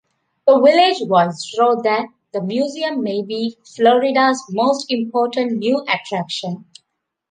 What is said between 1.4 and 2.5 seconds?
wrote that the